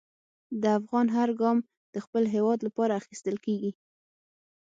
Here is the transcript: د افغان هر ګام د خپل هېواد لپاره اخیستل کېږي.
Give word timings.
د 0.61 0.63
افغان 0.79 1.07
هر 1.17 1.29
ګام 1.41 1.57
د 1.93 1.95
خپل 2.05 2.23
هېواد 2.35 2.59
لپاره 2.67 2.97
اخیستل 3.01 3.35
کېږي. 3.45 3.71